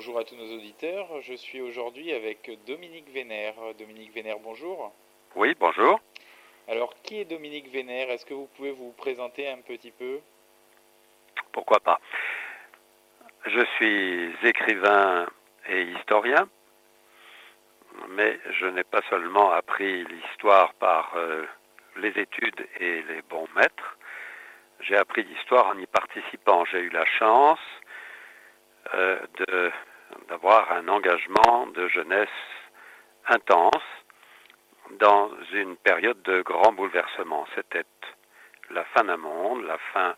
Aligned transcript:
bonjour 0.00 0.18
à 0.18 0.24
tous 0.24 0.34
nos 0.34 0.56
auditeurs. 0.56 1.08
Je 1.20 1.34
suis 1.34 1.60
aujourd'hui 1.60 2.10
avec 2.14 2.50
Dominique 2.66 3.10
Vénère. 3.12 3.52
Dominique 3.78 4.14
Vénère, 4.14 4.38
bonjour. 4.38 4.94
Oui, 5.36 5.54
bonjour. 5.60 6.00
Alors, 6.68 6.94
qui 7.02 7.20
est 7.20 7.26
Dominique 7.26 7.70
Vénère? 7.70 8.08
Est-ce 8.08 8.24
que 8.24 8.32
vous 8.32 8.48
pouvez 8.56 8.70
vous 8.70 8.92
présenter 8.92 9.46
un 9.46 9.58
petit 9.58 9.90
peu? 9.90 10.20
Pourquoi 11.52 11.80
pas. 11.80 12.00
Je 13.44 13.62
suis 13.76 14.32
écrivain 14.42 15.26
et 15.68 15.82
historien, 15.82 16.48
mais 18.08 18.40
je 18.58 18.68
n'ai 18.68 18.84
pas 18.84 19.02
seulement 19.10 19.50
appris 19.50 20.06
l'histoire 20.06 20.72
par 20.80 21.12
euh, 21.16 21.44
les 21.96 22.18
études 22.18 22.66
et 22.78 23.02
les 23.02 23.20
bons 23.28 23.48
maîtres, 23.54 23.98
j'ai 24.80 24.96
appris 24.96 25.24
l'histoire 25.24 25.66
en 25.66 25.78
y 25.78 25.84
participant. 25.84 26.64
J'ai 26.64 26.78
eu 26.78 26.88
la 26.88 27.04
chance 27.04 27.60
euh, 28.94 29.18
d'avoir 30.30 30.70
un 30.70 30.86
engagement 30.86 31.66
de 31.74 31.88
jeunesse 31.88 32.28
intense 33.26 33.88
dans 34.92 35.28
une 35.52 35.76
période 35.76 36.22
de 36.22 36.40
grand 36.42 36.72
bouleversement. 36.72 37.46
C'était 37.56 37.84
la 38.70 38.84
fin 38.84 39.02
d'un 39.04 39.16
monde, 39.16 39.64
la 39.64 39.78
fin 39.92 40.14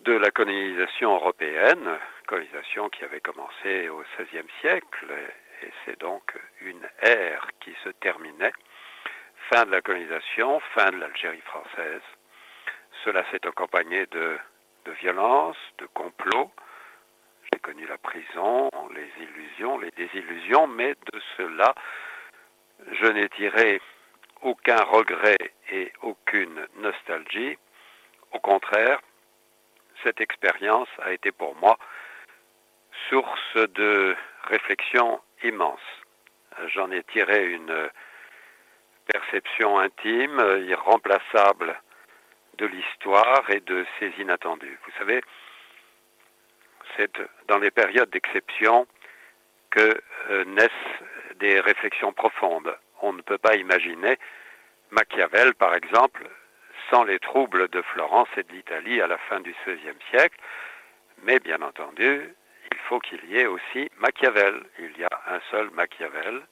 de 0.00 0.14
la 0.14 0.30
colonisation 0.30 1.14
européenne, 1.14 1.98
colonisation 2.26 2.88
qui 2.88 3.04
avait 3.04 3.20
commencé 3.20 3.90
au 3.90 4.02
XVIe 4.18 4.48
siècle, 4.60 5.12
et 5.62 5.70
c'est 5.84 6.00
donc 6.00 6.34
une 6.62 6.88
ère 7.02 7.46
qui 7.60 7.74
se 7.84 7.90
terminait. 7.90 8.52
Fin 9.52 9.66
de 9.66 9.72
la 9.72 9.82
colonisation, 9.82 10.58
fin 10.74 10.90
de 10.90 10.96
l'Algérie 10.96 11.42
française. 11.42 12.02
Cela 13.04 13.24
s'est 13.30 13.46
accompagné 13.46 14.06
de, 14.06 14.38
de 14.86 14.92
violence, 14.92 15.56
de 15.78 15.86
complots, 15.86 16.50
j'ai 17.54 17.60
connu 17.60 17.86
la 17.86 17.98
prison, 17.98 18.68
les 18.96 19.08
illusions, 19.22 19.78
les 19.78 19.92
désillusions, 19.92 20.66
mais 20.66 20.96
de 21.12 21.20
cela, 21.36 21.72
je 22.90 23.06
n'ai 23.06 23.28
tiré 23.28 23.80
aucun 24.42 24.82
regret 24.82 25.38
et 25.70 25.92
aucune 26.02 26.66
nostalgie. 26.78 27.56
Au 28.32 28.40
contraire, 28.40 28.98
cette 30.02 30.20
expérience 30.20 30.88
a 30.98 31.12
été 31.12 31.30
pour 31.30 31.54
moi 31.56 31.78
source 33.08 33.56
de 33.74 34.16
réflexion 34.48 35.20
immense. 35.44 35.86
J'en 36.74 36.90
ai 36.90 37.04
tiré 37.04 37.52
une 37.52 37.88
perception 39.06 39.78
intime, 39.78 40.42
irremplaçable 40.66 41.80
de 42.58 42.66
l'histoire 42.66 43.48
et 43.50 43.60
de 43.60 43.86
ses 44.00 44.12
inattendus. 44.18 44.78
Vous 44.84 44.92
savez, 44.98 45.20
c'est 46.96 47.10
dans 47.48 47.58
les 47.58 47.70
périodes 47.70 48.10
d'exception 48.10 48.86
que 49.70 50.00
euh, 50.30 50.44
naissent 50.44 50.70
des 51.36 51.60
réflexions 51.60 52.12
profondes. 52.12 52.76
On 53.02 53.12
ne 53.12 53.22
peut 53.22 53.38
pas 53.38 53.56
imaginer 53.56 54.18
Machiavel, 54.90 55.54
par 55.54 55.74
exemple, 55.74 56.28
sans 56.90 57.04
les 57.04 57.18
troubles 57.18 57.68
de 57.68 57.82
Florence 57.82 58.28
et 58.36 58.42
de 58.44 58.52
l'Italie 58.52 59.00
à 59.00 59.06
la 59.06 59.18
fin 59.18 59.40
du 59.40 59.54
XVIe 59.66 59.98
siècle. 60.10 60.38
Mais 61.22 61.38
bien 61.40 61.60
entendu, 61.62 62.34
il 62.70 62.78
faut 62.88 63.00
qu'il 63.00 63.24
y 63.26 63.38
ait 63.38 63.46
aussi 63.46 63.90
Machiavel. 63.98 64.62
Il 64.78 64.96
y 64.98 65.04
a 65.04 65.20
un 65.28 65.40
seul 65.50 65.70
Machiavel, 65.70 66.42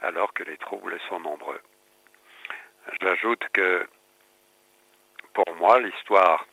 alors 0.00 0.32
que 0.32 0.42
les 0.42 0.56
troubles 0.56 0.98
sont 1.08 1.20
nombreux. 1.20 1.60
J'ajoute 3.00 3.44
que 3.52 3.86
pour 5.34 5.54
moi, 5.56 5.80
l'histoire 5.80 6.46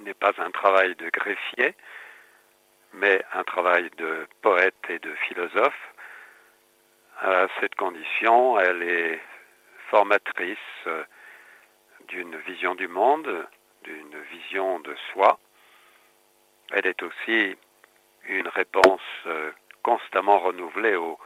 n'est 0.00 0.14
pas 0.14 0.32
un 0.38 0.50
travail 0.50 0.94
de 0.96 1.08
greffier, 1.10 1.74
mais 2.92 3.22
un 3.32 3.44
travail 3.44 3.90
de 3.96 4.26
poète 4.42 4.74
et 4.88 4.98
de 4.98 5.14
philosophe. 5.26 5.94
À 7.20 7.46
cette 7.60 7.74
condition, 7.74 8.58
elle 8.58 8.82
est 8.82 9.20
formatrice 9.90 10.58
euh, 10.86 11.04
d'une 12.08 12.36
vision 12.38 12.74
du 12.74 12.88
monde, 12.88 13.46
d'une 13.82 14.18
vision 14.32 14.80
de 14.80 14.94
soi. 15.12 15.38
Elle 16.72 16.86
est 16.86 17.02
aussi 17.02 17.56
une 18.28 18.48
réponse 18.48 19.00
euh, 19.26 19.50
constamment 19.82 20.38
renouvelée 20.38 20.96
au, 20.96 21.18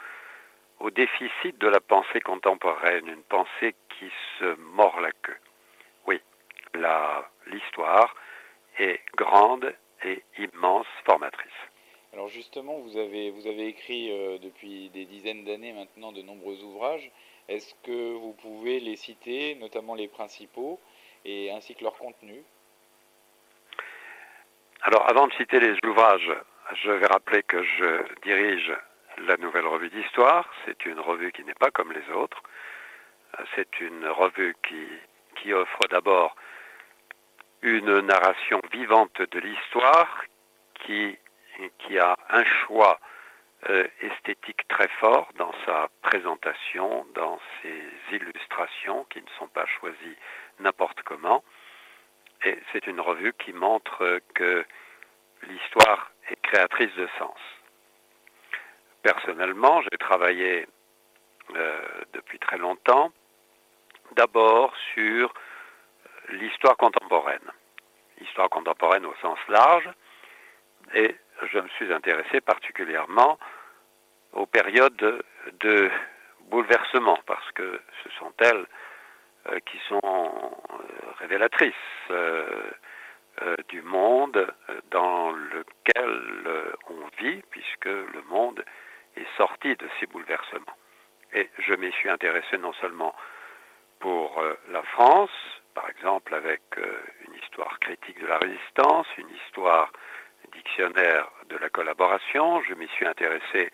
au 0.81 0.91
déficit 0.91 1.59
de 1.59 1.69
la 1.69 1.81
pensée 1.81 2.21
contemporaine, 2.21 3.07
une 3.07 3.23
pensée 3.25 3.75
qui 3.89 4.11
se 4.39 4.55
mord 4.57 5.01
la 5.01 5.13
queue. 5.13 5.37
Oui, 6.07 6.21
l'histoire 7.47 8.15
est 8.79 9.01
grande 9.17 9.75
et 10.05 10.23
immense 10.39 10.87
formatrice. 11.05 11.51
Alors 12.13 12.29
justement, 12.29 12.79
vous 12.79 12.97
avez, 12.99 13.31
vous 13.31 13.47
avez 13.47 13.69
écrit 13.69 14.11
euh, 14.11 14.39
depuis 14.39 14.91
des 14.91 15.07
dizaines 15.07 15.45
d'années 15.45 15.73
maintenant 15.73 16.13
de 16.13 16.21
nombreux 16.21 16.63
ouvrages. 16.63 17.11
Est-ce 17.49 17.75
que 17.83 18.13
vous 18.15 18.35
pouvez 18.35 18.81
les 18.81 18.97
citer, 18.97 19.55
notamment 19.55 19.95
les 19.95 20.09
principaux, 20.09 20.79
et 21.25 21.51
ainsi 21.51 21.75
que 21.75 21.85
leur 21.85 21.97
contenu 21.97 22.43
Alors 24.83 25.09
avant 25.09 25.27
de 25.27 25.33
citer 25.35 25.59
les 25.59 25.75
ouvrages, 25.87 26.33
je 26.83 26.91
vais 26.91 27.07
rappeler 27.07 27.43
que 27.43 27.63
je 27.63 28.03
dirige 28.23 28.73
la 29.27 29.37
Nouvelle 29.39 29.67
Revue 29.67 29.91
d'Histoire. 29.91 30.53
C'est 30.67 30.85
une 30.87 31.01
revue 31.01 31.33
qui 31.33 31.45
n'est 31.45 31.55
pas 31.55 31.71
comme 31.71 31.93
les 31.93 32.15
autres. 32.15 32.43
C'est 33.55 33.81
une 33.81 34.07
revue 34.07 34.55
qui, 34.69 34.87
qui 35.37 35.53
offre 35.53 35.81
d'abord 35.91 36.37
une 37.63 38.01
narration 38.01 38.61
vivante 38.73 39.23
de 39.23 39.39
l'histoire 39.39 40.25
qui, 40.75 41.17
qui 41.79 41.99
a 41.99 42.17
un 42.29 42.45
choix 42.45 42.99
euh, 43.71 43.87
esthétique 44.01 44.67
très 44.69 44.89
fort 45.01 45.29
dans 45.37 45.53
sa 45.65 45.89
présentation, 46.03 47.07
dans 47.15 47.39
ses 47.63 48.17
illustrations 48.17 49.05
qui 49.11 49.21
ne 49.23 49.29
sont 49.39 49.47
pas 49.49 49.67
choisies 49.67 50.17
n'importe 50.59 51.03
comment. 51.05 51.45
Et 52.45 52.59
c'est 52.73 52.89
une 52.89 53.01
revue 53.01 53.33
qui 53.35 53.53
montre 53.53 54.21
que 54.35 54.65
l'histoire 55.45 56.11
est 56.29 56.41
créatrice 56.43 56.95
de 56.97 57.09
sens. 57.19 57.39
Personnellement, 59.03 59.81
j'ai 59.83 59.99
travaillé 59.99 60.67
euh, 61.55 61.79
depuis 62.13 62.41
très 62.41 62.59
longtemps 62.59 63.13
d'abord 64.17 64.75
sur 64.95 65.33
l'histoire 66.31 66.77
contemporaine. 66.77 67.51
L'histoire 68.19 68.49
contemporaine 68.49 69.07
au 69.07 69.15
sens 69.21 69.39
large. 69.49 69.89
Et 70.95 71.17
je 71.53 71.59
me 71.59 71.69
suis 71.71 71.93
intéressé 71.93 72.41
particulièrement 72.41 73.39
aux 74.33 74.47
périodes 74.47 75.23
de 75.61 75.91
bouleversement, 76.49 77.19
parce 77.27 77.51
que 77.53 77.81
ce 78.03 78.11
sont 78.19 78.33
elles 78.39 78.67
euh, 79.49 79.59
qui 79.67 79.79
sont 79.89 80.01
euh, 80.05 80.85
révélatrices 81.19 81.75
euh, 82.11 82.71
du 83.69 83.83
monde 83.83 84.47
dans 84.91 85.33
lequel 85.33 86.45
on 86.89 87.23
vit, 87.23 87.43
puisque 87.51 87.87
le 87.87 88.23
monde 88.29 88.63
est 89.17 89.27
sorti 89.37 89.75
de 89.75 89.89
ces 89.99 90.07
bouleversements. 90.07 90.77
Et 91.33 91.51
je 91.59 91.75
m'y 91.75 91.91
suis 91.93 92.09
intéressé 92.09 92.59
non 92.59 92.73
seulement 92.75 93.15
pour 93.99 94.45
la 94.69 94.83
France, 94.83 95.31
par 95.75 95.89
exemple 95.91 96.35
avec 96.35 96.63
euh, 96.79 97.01
une 97.27 97.35
histoire 97.43 97.79
critique 97.81 98.21
de 98.21 98.27
la 98.27 98.39
résistance, 98.39 99.07
une 99.19 99.31
histoire 99.31 99.91
dictionnaire 100.53 101.31
de 101.49 101.57
la 101.57 101.69
collaboration. 101.69 102.63
Je 102.63 102.75
m'y 102.75 102.89
suis 102.89 103.07
intéressé 103.07 103.71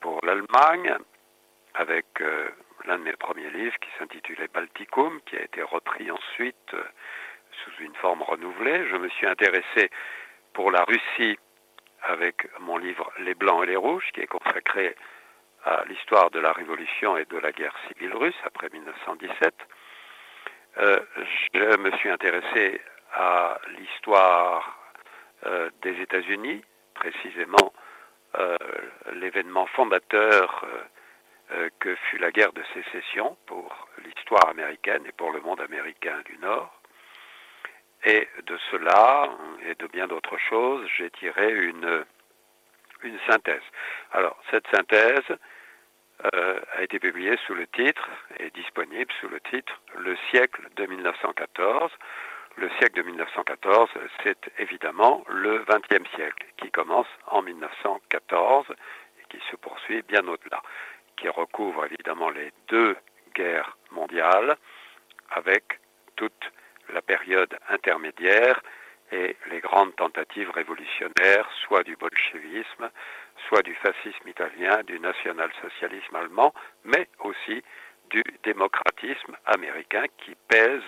pour 0.00 0.24
l'Allemagne 0.24 0.94
avec 1.74 2.06
euh, 2.20 2.48
l'un 2.84 2.98
de 2.98 3.04
mes 3.04 3.16
premiers 3.16 3.50
livres 3.50 3.76
qui 3.80 3.90
s'intitulait 3.98 4.48
Balticum, 4.48 5.20
qui 5.26 5.36
a 5.36 5.42
été 5.42 5.62
repris 5.62 6.10
ensuite 6.10 6.74
euh, 6.74 6.82
sous 7.64 7.82
une 7.82 7.94
forme 7.96 8.22
renouvelée. 8.22 8.86
Je 8.88 8.96
me 8.96 9.08
suis 9.08 9.26
intéressé 9.26 9.90
pour 10.52 10.70
la 10.70 10.84
Russie 10.84 11.38
avec 12.02 12.48
mon 12.60 12.76
livre 12.78 13.10
Les 13.18 13.34
Blancs 13.34 13.64
et 13.64 13.66
les 13.66 13.76
Rouges, 13.76 14.08
qui 14.12 14.20
est 14.20 14.26
consacré 14.26 14.94
à 15.64 15.84
l'histoire 15.86 16.30
de 16.30 16.38
la 16.38 16.52
Révolution 16.52 17.16
et 17.16 17.24
de 17.24 17.38
la 17.38 17.52
guerre 17.52 17.74
civile 17.88 18.14
russe 18.14 18.38
après 18.44 18.68
1917. 18.72 19.54
Euh, 20.76 21.00
je 21.54 21.76
me 21.78 21.90
suis 21.96 22.10
intéressé 22.10 22.80
à 23.12 23.58
l'histoire 23.78 24.78
euh, 25.46 25.70
des 25.82 26.00
États-Unis, 26.00 26.62
précisément 26.94 27.72
euh, 28.38 28.56
l'événement 29.14 29.66
fondateur 29.66 30.64
que 31.80 31.94
fut 31.94 32.18
la 32.18 32.30
guerre 32.30 32.52
de 32.52 32.62
sécession 32.74 33.38
pour 33.46 33.88
l'histoire 34.04 34.48
américaine 34.50 35.02
et 35.06 35.12
pour 35.12 35.32
le 35.32 35.40
monde 35.40 35.62
américain 35.62 36.20
du 36.26 36.36
Nord. 36.38 36.70
Et 38.04 38.28
de 38.44 38.58
cela 38.70 39.30
et 39.64 39.74
de 39.74 39.86
bien 39.86 40.06
d'autres 40.06 40.36
choses, 40.36 40.86
j'ai 40.98 41.10
tiré 41.10 41.50
une, 41.50 42.04
une 43.02 43.18
synthèse. 43.26 43.62
Alors, 44.12 44.36
cette 44.50 44.66
synthèse, 44.68 45.38
euh, 46.34 46.60
a 46.76 46.82
été 46.82 46.98
publié 46.98 47.36
sous 47.46 47.54
le 47.54 47.66
titre, 47.68 48.08
est 48.38 48.54
disponible 48.54 49.12
sous 49.20 49.28
le 49.28 49.40
titre 49.40 49.80
Le 49.96 50.16
siècle 50.30 50.68
de 50.76 50.86
1914, 50.86 51.92
le 52.56 52.68
siècle 52.78 52.96
de 52.96 53.02
1914, 53.02 53.88
c'est 54.24 54.50
évidemment 54.58 55.24
le 55.28 55.64
XXe 55.68 56.08
siècle, 56.16 56.44
qui 56.56 56.70
commence 56.72 57.06
en 57.28 57.42
1914 57.42 58.66
et 58.70 59.24
qui 59.28 59.40
se 59.48 59.56
poursuit 59.56 60.02
bien 60.02 60.26
au-delà, 60.26 60.60
qui 61.16 61.28
recouvre 61.28 61.84
évidemment 61.84 62.30
les 62.30 62.52
deux 62.66 62.96
guerres 63.36 63.76
mondiales, 63.92 64.56
avec 65.30 65.78
toute 66.16 66.50
la 66.92 67.02
période 67.02 67.56
intermédiaire 67.68 68.60
et 69.12 69.36
les 69.50 69.60
grandes 69.60 69.94
tentatives 69.96 70.50
révolutionnaires, 70.50 71.48
soit 71.62 71.84
du 71.84 71.96
bolchevisme, 71.96 72.90
soit 73.48 73.62
du 73.62 73.74
fascisme 73.76 74.28
italien, 74.28 74.82
du 74.84 75.00
national-socialisme 75.00 76.14
allemand, 76.16 76.52
mais 76.84 77.08
aussi 77.20 77.62
du 78.10 78.22
démocratisme 78.44 79.36
américain 79.46 80.04
qui 80.18 80.34
pèse 80.48 80.82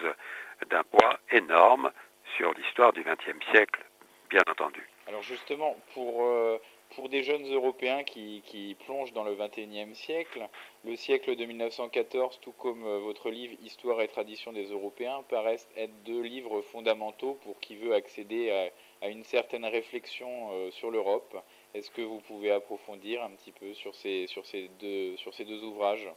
d'un 0.71 0.83
poids 0.85 1.19
énorme 1.31 1.91
sur 2.37 2.53
l'histoire 2.55 2.93
du 2.93 3.03
XXe 3.03 3.45
siècle, 3.51 3.85
bien 4.29 4.43
entendu. 4.51 4.87
Alors 5.07 5.23
justement, 5.23 5.77
pour, 5.95 6.25
euh, 6.25 6.59
pour 6.95 7.09
des 7.09 7.23
jeunes 7.23 7.53
Européens 7.53 8.05
qui, 8.05 8.77
plongent 8.85 9.13
dans 9.13 9.25
le 9.25 9.35
XXIe 9.35 9.95
siècle, 9.95 10.47
le 10.85 10.97
siècle 10.97 11.37
de 11.37 11.45
1914, 11.45 12.41
tout 12.41 12.53
comme 12.53 12.85
euh, 12.85 12.99
votre 12.99 13.31
livre 13.31 13.55
Histoire 13.63 14.01
et 14.03 14.09
tradition 14.09 14.53
des 14.53 14.67
Européens, 14.67 15.23
paraissent 15.29 15.69
être 15.77 15.95
deux 16.05 16.23
livres 16.23 16.61
fondamentaux 16.63 17.39
pour 17.43 17.59
qui 17.61 17.77
veut 17.77 17.95
accéder 17.95 18.51
à, 18.51 19.07
à 19.07 19.09
une 19.09 19.25
certaine 19.25 19.65
réflexion 19.65 20.51
euh, 20.53 20.71
sur 20.71 20.91
l'Europe. 20.91 21.37
Est-ce 21.73 21.91
que 21.93 22.03
vous 22.03 22.21
pouvez 22.21 22.51
approfondir 22.51 23.23
un 23.23 23.31
petit 23.31 23.53
peu 23.53 23.73
sur 23.75 23.95
ces, 23.95 24.27
sur 24.27 24.45
ces, 24.45 24.69
deux, 24.81 25.17
sur 25.17 25.33
ces 25.35 25.45
deux 25.45 25.63
ouvrages? 25.63 26.09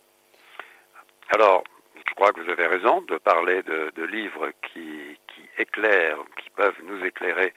Alors, 1.29 1.63
je 1.95 2.13
crois 2.15 2.31
que 2.31 2.41
vous 2.41 2.49
avez 2.49 2.65
raison 2.65 3.01
de 3.01 3.17
parler 3.17 3.61
de, 3.61 4.03
livres 4.03 4.51
qui, 4.63 5.15
éclairent, 5.59 6.25
qui 6.41 6.49
peuvent 6.49 6.81
nous 6.83 7.05
éclairer, 7.05 7.53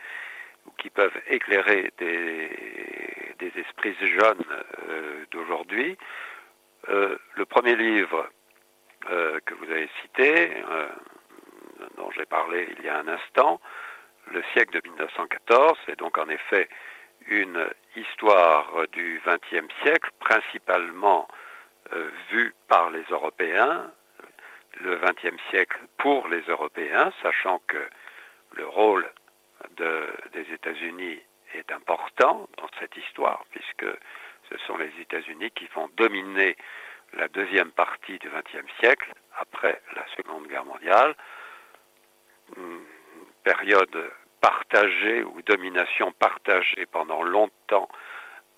ou 0.67 0.71
qui 0.73 0.91
peuvent 0.91 1.19
éclairer 1.29 1.91
des, 1.99 2.51
des 3.39 3.61
esprits 3.61 3.97
jeunes 4.01 4.45
euh, 4.91 5.25
d'aujourd'hui. 5.31 5.97
Euh, 6.91 7.17
le 7.35 7.47
premier 7.47 7.77
livre 7.77 8.29
euh, 9.11 9.41
que 9.47 9.55
vous 9.55 9.71
avez 9.71 9.89
cité, 10.03 10.51
dont 11.97 12.11
j'ai 12.11 12.27
parlé 12.27 12.69
il 12.79 12.85
y 12.85 12.89
a 12.89 12.99
un 12.99 13.09
instant, 13.09 13.59
Le 14.33 14.43
siècle 14.53 14.81
de 14.81 14.89
1914, 14.89 15.79
c'est 15.87 15.99
donc 15.99 16.19
en 16.19 16.29
effet 16.29 16.69
une 17.29 17.69
histoire 17.97 18.87
du 18.93 19.21
XXe 19.27 19.73
siècle, 19.83 20.11
principalement 20.21 21.29
euh, 21.93 22.11
vue 22.31 22.55
par 22.69 22.91
les 22.91 23.05
Européens, 23.11 23.91
le 24.81 24.97
XXe 24.99 25.43
siècle 25.51 25.79
pour 25.99 26.29
les 26.29 26.43
Européens, 26.43 27.13
sachant 27.23 27.61
que 27.67 27.83
le 28.53 28.67
rôle 28.67 29.09
de, 29.77 30.07
des 30.33 30.53
États-Unis 30.53 31.21
est 31.55 31.73
important 31.73 32.49
dans 32.59 32.69
cette 32.79 32.97
histoire, 32.97 33.45
puisque 33.51 33.87
ce 34.51 34.59
sont 34.67 34.77
les 34.77 34.93
États-Unis 35.01 35.51
qui 35.53 35.67
vont 35.75 35.89
dominer 35.97 36.57
la 37.15 37.29
deuxième 37.29 37.71
partie 37.71 38.19
du 38.19 38.29
XXe 38.29 38.71
siècle, 38.81 39.13
après 39.39 39.81
la 39.95 40.05
Seconde 40.17 40.47
Guerre 40.49 40.65
mondiale, 40.65 41.15
période 43.43 44.11
partagée 44.47 45.25
ou 45.25 45.43
domination 45.43 46.13
partagée 46.13 46.87
pendant 46.87 47.25
longtemps 47.25 47.89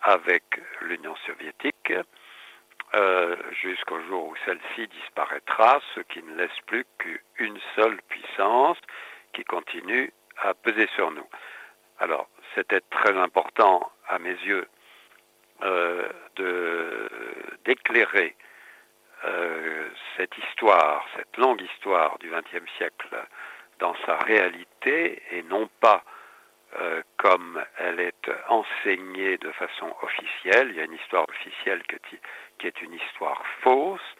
avec 0.02 0.44
l'Union 0.82 1.17
soviétique, 1.25 1.94
euh, 2.94 3.37
jusqu'au 3.62 3.99
jour 4.02 4.26
où 4.26 4.35
celle-ci 4.44 4.87
disparaîtra, 4.88 5.81
ce 5.94 6.00
qui 6.00 6.23
ne 6.23 6.35
laisse 6.35 6.61
plus 6.67 6.85
qu'une 6.99 7.58
seule 7.75 7.99
puissance 8.11 8.76
qui 9.32 9.44
continue 9.44 10.12
à 10.43 10.52
peser 10.52 10.88
sur 10.94 11.11
nous. 11.11 11.26
Alors, 12.00 12.29
c'était 12.55 12.82
très 12.91 13.17
important 13.17 13.91
à 14.08 14.19
mes 14.19 14.37
yeux 14.44 14.69
euh, 15.62 16.06
d'éclairer 17.64 18.37
euh, 19.25 19.88
cette 20.19 20.37
histoire, 20.37 21.06
cette 21.17 21.34
longue 21.38 21.62
histoire 21.62 22.19
du 22.19 22.31
XXe 22.31 22.70
siècle 22.76 23.17
dans 23.78 23.94
sa 24.06 24.16
réalité 24.16 25.22
et 25.32 25.42
non 25.44 25.69
pas 25.80 26.02
euh, 26.80 27.02
comme 27.16 27.64
elle 27.78 27.98
est 27.98 28.30
enseignée 28.48 29.38
de 29.38 29.50
façon 29.52 29.94
officielle. 30.02 30.69
Il 30.70 30.76
y 30.76 30.80
a 30.80 30.84
une 30.84 30.92
histoire 30.94 31.26
officielle 31.28 31.82
qui, 32.58 32.66
est 32.66 32.82
une 32.82 32.92
histoire 32.92 33.42
fausse 33.62 34.14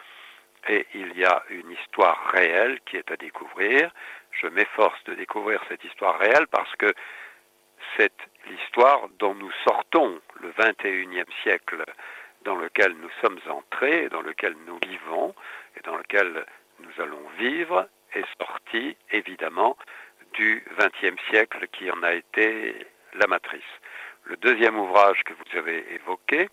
et 0.67 0.87
il 0.95 1.17
y 1.19 1.25
a 1.25 1.43
une 1.51 1.71
histoire 1.71 2.31
réelle 2.33 2.81
qui 2.87 2.97
est 2.97 3.11
à 3.11 3.17
découvrir. 3.17 3.93
Je 4.31 4.47
m'efforce 4.47 5.03
de 5.05 5.15
découvrir 5.15 5.63
cette 5.69 5.85
histoire 5.85 6.19
réelle 6.19 6.47
parce 6.51 6.75
que 6.77 6.93
c'est 7.97 8.15
l'histoire 8.47 9.09
dont 9.19 9.35
nous 9.35 9.53
sortons 9.67 10.19
le 10.41 10.51
21e 10.53 11.31
siècle 11.43 11.85
dans 12.45 12.57
lequel 12.57 12.93
nous 12.93 13.11
sommes 13.21 13.41
entrés, 13.51 14.09
dans 14.09 14.23
lequel 14.23 14.57
nous 14.67 14.79
vivons 14.89 15.35
et 15.77 15.81
dans 15.81 15.97
lequel 15.97 16.47
nous 16.81 17.03
allons 17.03 17.29
vivre 17.39 17.87
est 18.15 18.27
sorti 18.41 18.97
évidemment 19.11 19.77
du 20.35 20.65
XXe 20.79 21.21
siècle 21.29 21.67
qui 21.73 21.91
en 21.91 22.03
a 22.03 22.13
été 22.13 22.87
la 23.15 23.27
matrice. 23.27 23.63
Le 24.25 24.37
deuxième 24.37 24.79
ouvrage 24.79 25.23
que 25.25 25.33
vous 25.33 25.59
avez 25.59 25.95
évoqué, 25.95 26.49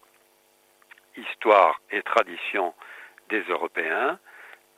Histoire 1.18 1.80
et 1.92 2.02
tradition 2.02 2.74
des 3.30 3.42
Européens, 3.44 4.20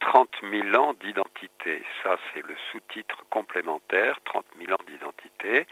30 0.01 0.29
000 0.43 0.75
ans 0.75 0.93
d'identité. 0.93 1.83
Ça, 2.03 2.17
c'est 2.31 2.45
le 2.45 2.55
sous-titre 2.71 3.23
complémentaire, 3.31 4.19
30 4.25 4.45
000 4.59 4.71
ans 4.71 4.83
d'identité. 4.87 5.65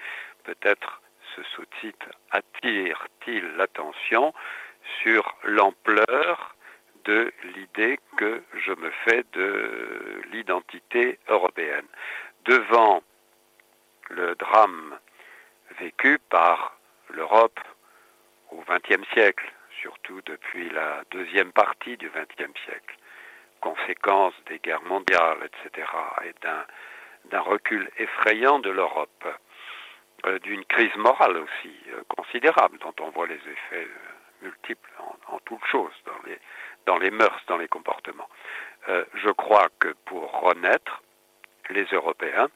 Peut-être 0.43 1.01
ce 1.35 1.43
sous-titre 1.55 2.07
attire-t-il 2.31 3.45
l'attention 3.57 4.33
sur 5.01 5.35
l'ampleur 5.43 6.54
de 7.05 7.31
l'idée 7.55 7.99
que 8.17 8.43
je 8.65 8.71
me 8.73 8.89
fais 9.05 9.23
de 9.33 10.21
l'identité 10.31 11.19
européenne. 11.29 11.87
Devant 12.45 13.03
le 14.09 14.35
drame 14.35 14.97
vécu 15.79 16.19
par 16.29 16.77
l'Europe 17.09 17.59
au 18.51 18.63
XXe 18.69 19.07
siècle, 19.13 19.51
surtout 19.81 20.21
depuis 20.25 20.69
la 20.69 21.03
deuxième 21.11 21.51
partie 21.51 21.97
du 21.97 22.09
XXe 22.09 22.59
siècle, 22.65 22.97
conséquence 23.61 24.33
des 24.47 24.59
guerres 24.59 24.83
mondiales, 24.83 25.37
etc., 25.43 25.87
et 26.23 26.33
d'un 27.29 27.39
recul 27.41 27.89
effrayant 27.97 28.59
de 28.59 28.69
l'Europe, 28.69 29.27
euh, 30.25 30.39
d'une 30.39 30.63
crise 30.65 30.95
morale 30.95 31.37
aussi 31.37 31.75
euh, 31.89 32.01
considérable, 32.07 32.77
dont 32.79 32.93
on 32.99 33.09
voit 33.09 33.27
les 33.27 33.35
effets 33.35 33.87
euh, 33.87 34.43
multiples 34.43 34.89
en, 34.99 35.35
en 35.35 35.39
toutes 35.39 35.65
choses, 35.65 35.93
dans 36.05 36.19
les, 36.25 36.39
dans 36.85 36.97
les 36.97 37.11
mœurs, 37.11 37.41
dans 37.47 37.57
les 37.57 37.67
comportements. 37.67 38.29
Euh, 38.89 39.05
je 39.15 39.29
crois 39.29 39.69
que 39.79 39.89
pour 40.05 40.31
renaître, 40.41 41.01
les 41.69 41.85
Européens, 41.85 42.49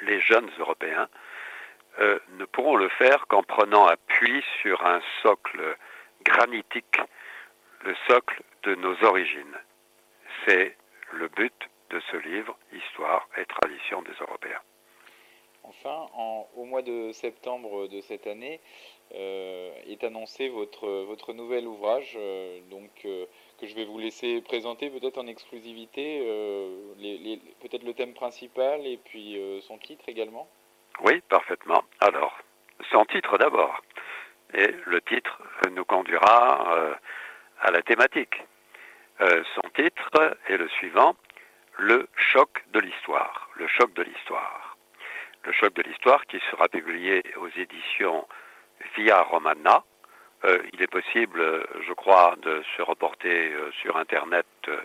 les 0.00 0.20
jeunes 0.20 0.50
Européens, 0.58 1.08
euh, 2.00 2.18
ne 2.38 2.44
pourront 2.44 2.76
le 2.76 2.88
faire 2.90 3.26
qu'en 3.26 3.42
prenant 3.42 3.86
appui 3.86 4.44
sur 4.62 4.84
un 4.86 5.00
socle 5.22 5.76
granitique, 6.22 7.00
le 7.84 7.94
socle 8.06 8.42
de 8.64 8.74
nos 8.74 9.02
origines. 9.04 9.56
C'est 10.46 10.76
le 11.12 11.28
but 11.28 11.68
de 11.90 12.00
ce 12.10 12.16
livre, 12.16 12.56
Histoire 12.72 13.26
et 13.38 13.46
tradition 13.46 14.02
des 14.02 14.12
Européens. 14.20 14.60
Enfin, 15.62 16.06
en, 16.14 16.48
au 16.56 16.64
mois 16.64 16.82
de 16.82 17.12
septembre 17.12 17.88
de 17.88 18.00
cette 18.00 18.26
année, 18.26 18.60
est 19.12 20.04
annoncé 20.04 20.48
votre, 20.48 20.86
votre 21.04 21.32
nouvel 21.32 21.66
ouvrage, 21.66 22.14
euh, 22.16 22.60
donc, 22.70 22.90
euh, 23.04 23.26
que 23.60 23.66
je 23.66 23.74
vais 23.74 23.84
vous 23.84 23.98
laisser 23.98 24.40
présenter 24.42 24.90
peut-être 24.90 25.18
en 25.18 25.26
exclusivité, 25.26 26.20
les, 26.98 27.40
peut-être 27.60 27.82
le 27.82 27.94
thème 27.94 28.14
principal 28.14 28.86
et 28.86 28.98
puis 28.98 29.36
son 29.62 29.78
titre 29.78 30.04
également 30.08 30.48
Oui, 31.02 31.20
parfaitement. 31.28 31.82
Alors, 32.00 32.38
son 32.92 33.04
titre 33.06 33.36
d'abord. 33.36 33.82
Et 34.54 34.72
le 34.86 35.00
titre 35.00 35.42
nous 35.72 35.84
conduira 35.84 36.96
à 37.60 37.70
la 37.72 37.82
thématique. 37.82 38.36
son 39.18 39.68
titre 39.74 40.36
est 40.48 40.56
le 40.56 40.68
suivant, 40.68 41.16
Le 41.78 42.08
choc 42.16 42.62
de 42.72 42.78
l'histoire. 42.78 43.50
Le 43.56 43.66
choc 43.66 43.92
de 43.94 44.02
l'histoire. 44.02 44.76
Le 45.42 45.52
choc 45.52 45.74
de 45.74 45.82
l'histoire 45.82 46.24
qui 46.26 46.38
sera 46.52 46.68
publié 46.68 47.24
aux 47.40 47.48
éditions 47.48 48.24
via 48.96 49.22
Romana. 49.22 49.84
Euh, 50.44 50.58
il 50.72 50.82
est 50.82 50.90
possible, 50.90 51.66
je 51.86 51.92
crois, 51.94 52.36
de 52.42 52.62
se 52.76 52.82
reporter 52.82 53.52
euh, 53.52 53.72
sur 53.82 53.96
Internet 53.96 54.46
euh, 54.68 54.80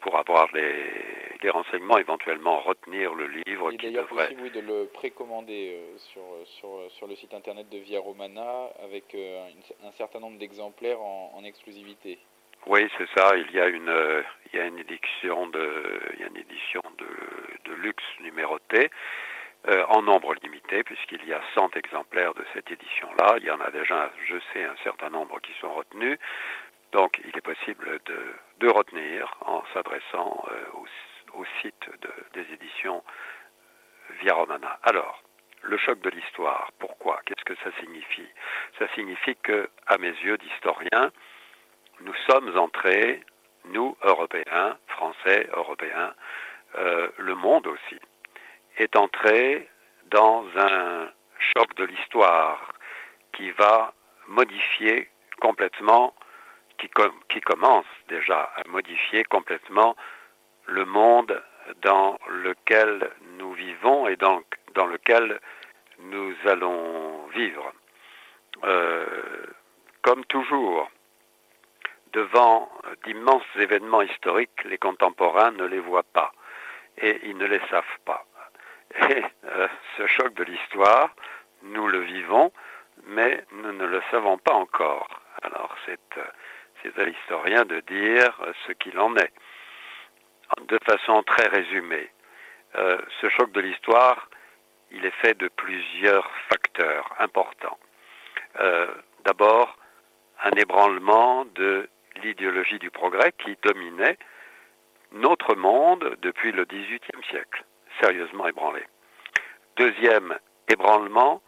pour 0.00 0.18
avoir 0.18 0.48
les, 0.52 0.74
les, 1.42 1.50
renseignements, 1.50 1.98
éventuellement 1.98 2.58
retenir 2.60 3.14
le 3.14 3.26
livre. 3.26 3.70
Il 3.70 3.74
est 3.74 3.88
d'ailleurs 3.90 4.08
devrait... 4.08 4.24
possible 4.24 4.42
oui, 4.42 4.50
de 4.50 4.60
le 4.60 4.86
précommander 4.86 5.78
sur, 5.98 6.22
sur, 6.44 6.90
sur, 6.90 7.06
le 7.06 7.14
site 7.14 7.34
Internet 7.34 7.68
de 7.68 7.78
Via 7.78 8.00
Romana 8.00 8.70
avec 8.82 9.14
un, 9.14 9.86
un 9.86 9.92
certain 9.92 10.18
nombre 10.18 10.38
d'exemplaires 10.38 11.00
en, 11.00 11.34
en, 11.36 11.44
exclusivité. 11.44 12.18
Oui, 12.66 12.88
c'est 12.98 13.08
ça. 13.16 13.36
Il 13.36 13.52
y 13.52 13.60
a 13.60 13.68
une, 13.68 14.24
il 14.52 14.58
y 14.58 14.60
a 14.60 14.66
une 14.66 14.78
édition 14.78 15.46
de, 15.48 16.00
il 16.14 16.20
y 16.20 16.24
a 16.24 16.26
une 16.26 16.36
édition 16.36 16.82
de, 16.98 17.70
de 17.70 17.74
luxe 17.76 18.04
numérotée 18.20 18.90
euh, 19.68 19.84
en 19.88 20.02
nombre 20.02 20.34
limité, 20.42 20.82
puisqu'il 20.82 21.24
y 21.26 21.34
a 21.34 21.40
100 21.54 21.76
exemplaires 21.76 22.32
de 22.34 22.44
cette 22.54 22.70
édition-là. 22.70 23.36
Il 23.38 23.44
y 23.44 23.50
en 23.50 23.60
a 23.60 23.70
déjà, 23.70 24.10
je 24.26 24.36
sais, 24.52 24.64
un 24.64 24.76
certain 24.82 25.10
nombre 25.10 25.38
qui 25.40 25.52
sont 25.60 25.72
retenus. 25.74 26.18
Donc 26.92 27.20
il 27.24 27.36
est 27.36 27.42
possible 27.42 28.00
de, 28.06 28.68
retenir 28.68 29.36
en 29.44 29.62
s'adressant 29.74 30.44
euh, 30.50 30.78
au, 31.34 31.44
site 31.60 31.90
des 32.34 32.52
éditions 32.52 33.02
Via 34.20 34.34
Romana. 34.34 34.78
Alors, 34.82 35.22
le 35.62 35.76
choc 35.76 36.00
de 36.00 36.10
l'histoire, 36.10 36.70
pourquoi? 36.78 37.20
Qu'est-ce 37.24 37.44
que 37.44 37.54
ça 37.62 37.70
signifie? 37.80 38.28
Ça 38.78 38.86
signifie 38.94 39.36
que, 39.36 39.68
à 39.86 39.98
mes 39.98 40.08
yeux 40.08 40.38
d'historien, 40.38 41.10
nous 42.00 42.14
sommes 42.28 42.56
entrés, 42.58 43.22
nous, 43.66 43.96
Européens, 44.02 44.78
Français, 44.88 45.48
Européens, 45.52 46.14
euh, 46.76 47.08
le 47.18 47.34
monde 47.34 47.66
aussi, 47.66 47.98
est 48.80 48.96
entré 48.96 49.68
dans 50.06 50.44
un 50.56 51.08
choc 51.38 51.74
de 51.76 51.84
l'histoire 51.84 52.72
qui 53.32 53.50
va 53.52 53.92
modifier 54.28 55.08
complètement, 55.40 56.14
qui, 56.78 57.40
commence 57.40 57.86
déjà 58.08 58.50
à 58.56 58.66
modifier 58.68 59.24
complètement 59.24 59.96
le 60.66 60.84
monde 60.86 61.42
dans 61.82 62.18
lequel 62.28 63.10
nous 63.38 63.52
vivons 63.52 64.08
et 64.08 64.16
dans, 64.16 64.40
dans 64.74 64.86
lequel 64.86 65.40
nous 65.98 66.34
allons 66.46 67.26
vivre. 67.34 67.72
Euh, 68.64 69.06
comme 70.02 70.24
toujours, 70.24 70.90
devant 72.12 72.70
d'immenses 73.04 73.42
événements 73.56 74.02
historiques, 74.02 74.64
les 74.64 74.78
contemporains 74.78 75.52
ne 75.52 75.64
les 75.64 75.80
voient 75.80 76.10
pas 76.14 76.32
et 76.96 77.20
ils 77.24 77.36
ne 77.36 77.46
les 77.46 77.60
savent 77.70 77.98
pas. 78.06 78.24
Et 79.08 79.24
euh, 79.44 79.68
ce 79.96 80.06
choc 80.06 80.34
de 80.34 80.44
l'histoire, 80.44 81.14
nous 81.62 81.86
le 81.86 82.00
vivons, 82.00 82.52
mais 83.06 83.44
nous 83.52 83.72
ne 83.72 83.86
le 83.86 84.02
savons 84.10 84.38
pas 84.38 84.52
encore. 84.52 85.08
Alors 85.42 85.74
c'est, 85.86 86.18
euh, 86.18 87.02
à 87.02 87.04
l'historien 87.04 87.64
de 87.64 87.80
dire 87.80 88.40
ce 88.66 88.72
qu'il 88.72 88.98
en 88.98 89.14
est. 89.16 89.32
De 90.62 90.78
façon 90.84 91.22
très 91.22 91.46
résumée, 91.46 92.10
euh, 92.76 92.98
ce 93.20 93.28
choc 93.28 93.52
de 93.52 93.60
l'histoire, 93.60 94.28
il 94.90 95.04
est 95.04 95.14
fait 95.22 95.38
de 95.38 95.48
plusieurs 95.48 96.28
facteurs 96.48 97.14
importants. 97.18 97.78
d'abord, 99.24 99.78
un 100.42 100.50
ébranlement 100.52 101.44
de 101.54 101.88
l'idéologie 102.22 102.78
du 102.78 102.90
progrès 102.90 103.32
qui 103.38 103.56
dominait 103.62 104.18
notre 105.12 105.54
monde 105.54 106.16
depuis 106.22 106.52
le 106.52 106.64
XVIIIe 106.64 107.24
siècle, 107.30 107.64
sérieusement 108.00 108.46
ébranlé. 108.46 108.82
Deuxième 109.76 110.38
ébranlement, 110.68 111.42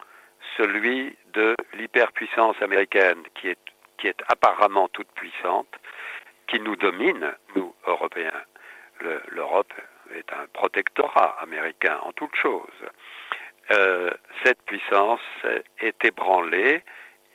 celui 0.57 1.15
de 1.33 1.55
l'hyperpuissance 1.73 2.61
américaine 2.61 3.23
qui 3.35 3.49
est, 3.49 3.59
qui 3.97 4.07
est 4.07 4.21
apparemment 4.27 4.87
toute 4.89 5.11
puissante, 5.13 5.69
qui 6.47 6.59
nous 6.59 6.75
domine, 6.75 7.33
nous, 7.55 7.73
Européens. 7.87 8.41
L'Europe 9.29 9.73
est 10.15 10.31
un 10.31 10.45
protectorat 10.53 11.37
américain 11.41 11.99
en 12.03 12.11
toute 12.13 12.35
chose. 12.35 12.85
Euh, 13.71 14.11
cette 14.43 14.61
puissance 14.63 15.21
est 15.79 16.05
ébranlée 16.05 16.83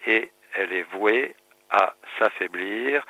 et 0.07 0.31
elle 0.55 0.73
est 0.73 0.87
vouée 0.95 1.35
à 1.71 1.95
s'affaiblir 2.19 3.05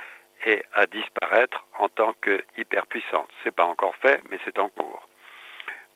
et 0.46 0.62
à 0.74 0.86
disparaître 0.86 1.66
en 1.78 1.88
tant 1.88 2.14
que 2.20 2.42
hyperpuissance. 2.56 3.28
Ce 3.42 3.48
n'est 3.48 3.52
pas 3.52 3.64
encore 3.64 3.96
fait, 3.96 4.22
mais 4.30 4.38
c'est 4.44 4.58
en 4.58 4.68
cours. 4.68 5.07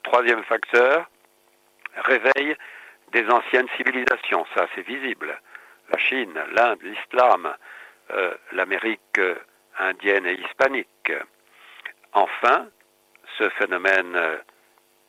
Troisième 0.02 0.42
facteur, 0.44 1.09
réveil 1.97 2.56
des 3.12 3.28
anciennes 3.28 3.68
civilisations. 3.76 4.44
Ça, 4.54 4.66
c'est 4.75 4.87
visible. 4.87 5.38
La 5.90 5.99
Chine, 5.99 6.38
l'Inde, 6.52 6.82
l'islam, 6.82 7.54
euh, 8.11 8.35
l'Amérique 8.52 9.21
indienne 9.78 10.26
et 10.26 10.35
hispanique. 10.35 11.12
Enfin, 12.12 12.68
ce 13.38 13.49
phénomène 13.50 14.16
euh, 14.16 14.38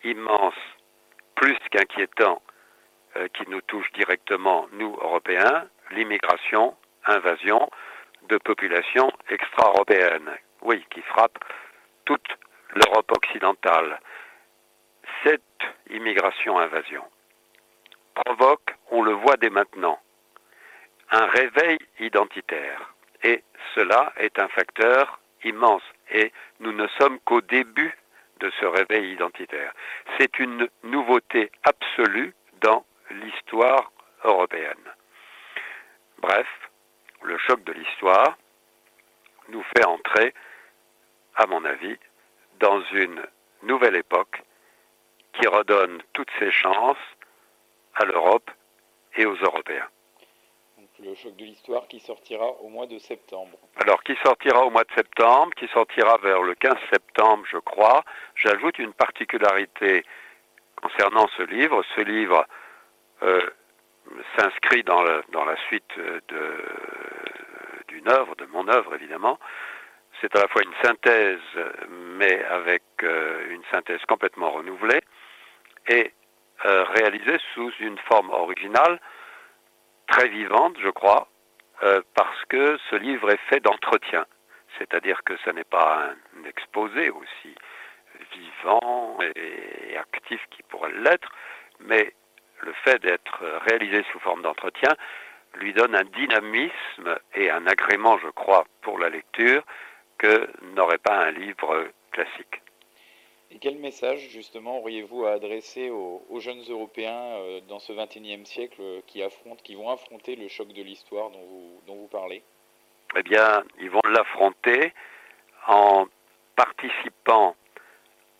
immense, 0.03 0.55
plus 1.35 1.57
qu'inquiétant, 1.71 2.41
euh, 3.17 3.27
qui 3.33 3.43
nous 3.49 3.61
touche 3.61 3.91
directement, 3.93 4.67
nous, 4.73 4.97
Européens, 5.01 5.67
l'immigration, 5.91 6.75
invasion, 7.05 7.69
de 8.29 8.37
populations 8.37 9.11
extra-européennes, 9.29 10.31
oui, 10.61 10.85
qui 10.89 11.01
frappe 11.01 11.37
toute 12.05 12.37
l'Europe 12.73 13.11
occidentale. 13.11 13.99
Immigration-invasion 15.89 17.03
provoque, 18.13 18.75
on 18.91 19.01
le 19.01 19.13
voit 19.13 19.37
dès 19.37 19.49
maintenant, 19.49 19.99
un 21.11 21.25
réveil 21.27 21.77
identitaire. 21.99 22.93
Et 23.23 23.43
cela 23.75 24.13
est 24.17 24.39
un 24.39 24.47
facteur 24.49 25.19
immense. 25.43 25.83
Et 26.11 26.31
nous 26.59 26.73
ne 26.73 26.87
sommes 26.99 27.19
qu'au 27.19 27.41
début 27.41 27.97
de 28.39 28.51
ce 28.59 28.65
réveil 28.65 29.13
identitaire. 29.13 29.73
C'est 30.17 30.39
une 30.39 30.67
nouveauté 30.83 31.51
absolue 31.63 32.33
dans 32.61 32.85
l'histoire 33.11 33.91
européenne. 34.23 34.91
Bref, 36.17 36.47
le 37.21 37.37
choc 37.37 37.63
de 37.63 37.73
l'histoire 37.73 38.37
nous 39.49 39.63
fait 39.75 39.85
entrer, 39.85 40.33
à 41.35 41.45
mon 41.47 41.63
avis, 41.65 41.97
dans 42.59 42.81
une 42.91 43.21
nouvelle 43.63 43.95
époque 43.95 44.41
qui 45.33 45.47
redonne 45.47 46.01
toutes 46.13 46.31
ses 46.39 46.51
chances 46.51 46.97
à 47.95 48.05
l'Europe 48.05 48.49
et 49.15 49.25
aux 49.25 49.35
Européens. 49.35 49.87
Donc 50.77 50.89
le 50.99 51.15
choc 51.15 51.35
de 51.35 51.43
l'histoire 51.45 51.87
qui 51.87 51.99
sortira 51.99 52.45
au 52.61 52.69
mois 52.69 52.87
de 52.87 52.97
septembre. 52.97 53.57
Alors 53.77 54.03
qui 54.03 54.15
sortira 54.23 54.65
au 54.65 54.69
mois 54.69 54.83
de 54.83 54.93
septembre, 54.95 55.53
qui 55.55 55.67
sortira 55.67 56.17
vers 56.17 56.41
le 56.41 56.55
15 56.55 56.75
septembre, 56.91 57.45
je 57.49 57.57
crois. 57.57 58.03
J'ajoute 58.35 58.79
une 58.79 58.93
particularité 58.93 60.03
concernant 60.81 61.27
ce 61.37 61.43
livre. 61.43 61.83
Ce 61.95 62.01
livre 62.01 62.45
euh, 63.21 63.41
s'inscrit 64.37 64.83
dans, 64.83 65.03
dans, 65.31 65.45
la 65.45 65.55
suite 65.67 65.93
d'une 67.87 68.09
œuvre, 68.09 68.35
de 68.35 68.45
mon 68.45 68.67
œuvre 68.67 68.95
évidemment. 68.95 69.39
C'est 70.21 70.35
à 70.35 70.41
la 70.41 70.47
fois 70.47 70.61
une 70.63 70.73
synthèse, 70.83 71.39
mais 72.17 72.43
avec 72.45 72.83
euh, 73.03 73.49
une 73.49 73.63
synthèse 73.71 73.99
complètement 74.07 74.51
renouvelée, 74.51 75.01
et 75.87 76.13
euh, 76.65 76.83
réalisée 76.83 77.37
sous 77.53 77.71
une 77.79 77.97
forme 77.97 78.29
originale, 78.29 78.99
très 80.07 80.27
vivante, 80.29 80.75
je 80.81 80.89
crois, 80.89 81.27
euh, 81.83 82.01
parce 82.13 82.45
que 82.45 82.77
ce 82.89 82.95
livre 82.95 83.31
est 83.31 83.49
fait 83.49 83.59
d'entretien. 83.59 84.25
C'est-à-dire 84.77 85.23
que 85.23 85.35
ce 85.43 85.49
n'est 85.49 85.63
pas 85.63 86.09
un 86.09 86.45
exposé 86.45 87.09
aussi 87.09 87.55
vivant 88.31 89.17
et 89.35 89.97
actif 89.97 90.41
qui 90.51 90.63
pourrait 90.63 90.93
l'être, 90.93 91.29
mais 91.79 92.13
le 92.61 92.73
fait 92.83 92.99
d'être 93.01 93.43
réalisé 93.67 94.03
sous 94.11 94.19
forme 94.19 94.41
d'entretien 94.41 94.89
lui 95.55 95.73
donne 95.73 95.95
un 95.95 96.03
dynamisme 96.03 97.19
et 97.35 97.51
un 97.51 97.67
agrément, 97.67 98.17
je 98.17 98.29
crois, 98.29 98.65
pour 98.81 98.97
la 98.97 99.09
lecture 99.09 99.63
que 100.17 100.49
n'aurait 100.75 100.97
pas 100.97 101.17
un 101.17 101.31
livre 101.31 101.87
classique. 102.11 102.62
Et 103.53 103.59
quel 103.59 103.77
message, 103.77 104.29
justement, 104.29 104.79
auriez-vous 104.79 105.25
à 105.25 105.33
adresser 105.33 105.91
aux, 105.91 106.39
jeunes 106.39 106.63
Européens 106.67 107.35
euh, 107.37 107.61
dans 107.67 107.77
ce 107.77 107.93
XXIe 107.93 108.43
siècle 108.47 108.81
qui, 109.05 109.21
affrontent, 109.21 109.61
qui 109.63 109.75
vont 109.75 109.91
affronter 109.91 110.35
le 110.35 110.47
choc 110.47 110.69
de 110.69 110.81
l'histoire 110.81 111.29
dont 111.29 111.95
vous, 111.95 112.07
parlez? 112.07 112.41
Eh 113.15 113.21
bien, 113.21 113.63
ils 113.79 113.91
vont 113.91 114.01
l'affronter 114.05 114.91
en 115.67 116.07
participant 116.55 117.55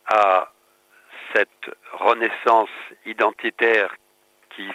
à 0.06 0.52
cette 1.32 1.70
renaissance 1.92 2.70
identitaire 3.06 3.94
qui, 4.56 4.68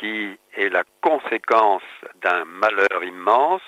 qui 0.00 0.36
est 0.54 0.68
la 0.68 0.82
conséquence 1.00 1.82
d'un 2.22 2.44
malheur 2.44 3.04
immense. 3.04 3.62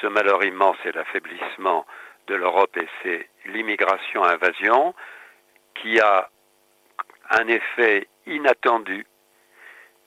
Ce 0.00 0.06
malheur 0.06 0.44
immense 0.44 0.76
est 0.84 0.92
l'affaiblissement 0.92 1.86
de 2.28 2.36
l'Europe 2.36 2.76
et 2.76 2.86
c'est 3.02 3.28
l'immigration-invasion 3.46 4.94
qui 5.74 6.00
a 6.00 6.28
un 7.30 7.48
effet 7.48 8.08
inattendu. 8.26 9.06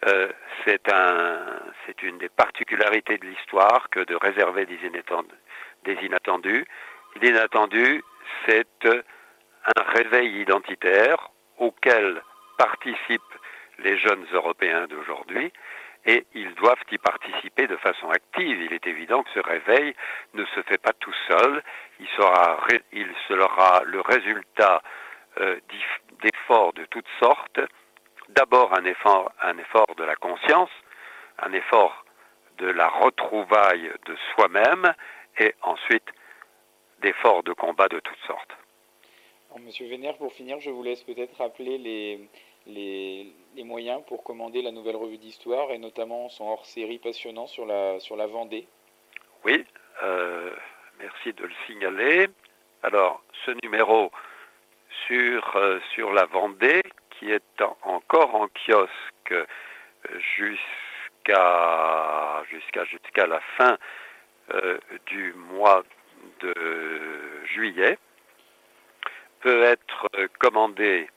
Euh, 0.06 0.32
c'est 0.64 0.92
un, 0.92 1.60
une 2.04 2.18
des 2.18 2.30
particularités 2.30 3.18
de 3.18 3.26
l'histoire 3.26 3.90
que 3.90 4.02
de 4.02 4.16
réserver 4.16 4.66
des 4.66 4.80
inattendus. 6.04 6.66
L'inattendu, 7.22 8.04
c'est 8.46 8.86
un 8.86 9.82
réveil 9.94 10.42
identitaire 10.42 11.32
auquel 11.58 12.22
participent 12.58 13.22
les 13.80 13.98
jeunes 13.98 14.26
Européens 14.34 14.88
d'aujourd'hui, 14.88 15.52
et 16.06 16.26
ils 16.34 16.54
doivent 16.56 16.84
y 16.92 16.98
participer 16.98 17.68
de 17.68 17.78
façon 17.78 18.10
active. 18.10 18.62
Il 18.62 18.74
est 18.74 18.88
évident 18.88 19.24
que 19.24 19.30
ce 19.34 19.40
réveil 19.40 19.96
ne 20.34 20.46
se 20.46 20.62
fait 20.64 20.78
pas 20.78 20.94
tout 20.94 21.14
seul, 21.28 21.64
il 22.00 22.08
sera, 22.10 22.60
il 22.92 23.12
sera 23.28 23.84
le 23.86 24.02
résultat 24.02 24.82
euh, 25.40 25.60
d'efforts 26.22 26.74
de 26.74 26.86
toutes 26.86 27.10
sortes 27.20 27.60
d'abord 28.30 28.74
un 28.74 28.86
effort, 28.86 29.32
un 29.42 29.58
effort 29.58 29.96
de 29.98 30.04
la 30.04 30.16
conscience, 30.16 30.70
un 31.40 31.54
effort 31.54 32.06
de 32.58 32.68
la 32.68 32.88
retrouvaille 32.88 33.92
de 34.06 34.16
soi-même 34.34 34.94
et 35.40 35.54
ensuite 35.62 36.08
d'efforts 37.00 37.44
de 37.44 37.54
combat 37.54 37.88
de 37.88 38.00
toutes 38.00 38.26
sortes. 38.26 38.52
Monsieur 39.60 39.88
Vénère, 39.88 40.18
pour 40.18 40.34
finir, 40.34 40.60
je 40.60 40.70
vous 40.70 40.84
laisse 40.84 41.04
peut-être 41.04 41.38
rappeler 41.38 41.78
les, 41.78 42.30
les, 42.68 43.34
moyens 43.64 44.02
pour 44.08 44.24
commander 44.24 44.62
la 44.62 44.72
nouvelle 44.72 44.96
revue 44.96 45.18
d'histoire 45.18 45.72
et 45.72 45.80
notamment 45.80 46.30
son 46.30 46.46
hors-série 46.46 47.00
passionnant 47.00 47.48
sur 47.48 47.66
la, 47.66 48.00
sur 48.00 48.16
la 48.16 48.28
Vendée. 48.28 48.68
Oui, 49.44 49.66
euh, 50.04 50.52
merci 51.00 51.34
de 51.34 51.44
le 51.44 51.54
signaler. 51.66 52.28
Alors, 52.84 53.24
ce 53.46 53.52
numéro 53.64 54.12
sur, 55.08 55.56
euh, 55.56 55.80
la 56.14 56.26
Vendée, 56.26 56.84
qui 57.12 57.32
est 57.32 57.64
encore 57.84 58.36
en 58.36 58.48
kiosque 58.50 59.48
jusqu'à 60.38 62.44
jusqu'à 62.50 63.26
la 63.26 63.40
fin 63.58 63.78
euh, 64.54 64.78
du 65.08 65.34
mois 65.34 65.84
de 66.42 66.54
juillet, 67.46 67.98
peut 69.42 69.64
être 69.64 70.08
commandé 70.40 71.08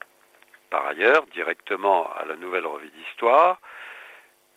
par 0.70 0.86
ailleurs 0.86 1.26
directement 1.26 2.10
à 2.14 2.24
la 2.24 2.36
nouvelle 2.36 2.66
revue 2.66 2.90
d'histoire. 2.90 3.60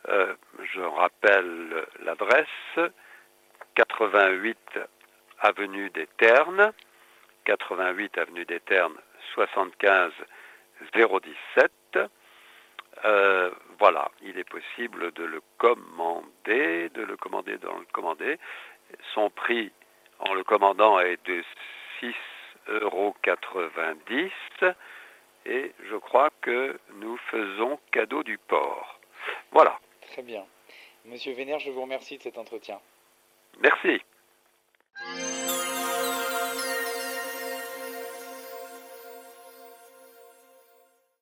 Euh, 0.09 0.33
je 0.73 0.81
rappelle 0.81 1.85
l'adresse 2.03 2.79
88 3.75 4.57
avenue 5.39 5.89
des 5.91 6.07
Ternes, 6.17 6.73
88 7.45 8.17
avenue 8.17 8.45
des 8.45 8.59
Ternes 8.61 8.97
75 9.33 10.11
017. 10.93 11.71
Euh, 13.05 13.51
voilà, 13.79 14.11
il 14.21 14.37
est 14.37 14.49
possible 14.49 15.11
de 15.13 15.23
le 15.23 15.41
commander, 15.57 16.89
de 16.89 17.03
le 17.03 17.17
commander 17.17 17.57
dans 17.57 17.77
le 17.77 17.85
commander. 17.91 18.37
Son 19.13 19.29
prix 19.29 19.71
en 20.19 20.33
le 20.33 20.43
commandant 20.43 20.99
est 20.99 21.23
de 21.25 21.43
6,90 22.01 22.13
euros 22.69 23.15
et 25.45 25.71
je 25.89 25.95
crois 25.95 26.29
que 26.41 26.79
nous 26.95 27.17
faisons 27.29 27.79
cadeau 27.91 28.23
du 28.23 28.37
port. 28.37 28.99
Voilà. 29.51 29.79
Très 30.11 30.21
bien. 30.21 30.45
Monsieur 31.05 31.33
Vénère, 31.33 31.59
je 31.59 31.71
vous 31.71 31.81
remercie 31.81 32.17
de 32.17 32.23
cet 32.23 32.37
entretien. 32.37 32.79
Merci. 33.61 34.01